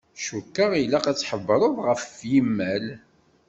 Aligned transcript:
Cukkeɣ 0.25 0.71
ilaq 0.81 1.05
ad 1.07 1.17
tḥebbreḍ 1.17 1.73
ɣef 1.87 2.03
yimal. 2.31 2.85